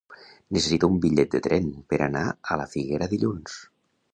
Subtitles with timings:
[0.55, 3.61] Necessito un bitllet de tren per anar a la Figuera dilluns.